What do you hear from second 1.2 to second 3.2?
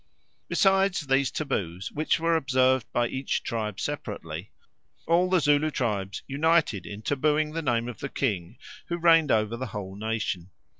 taboos, which were observed by